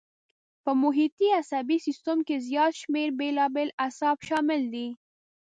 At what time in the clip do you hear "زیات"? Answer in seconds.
2.47-2.73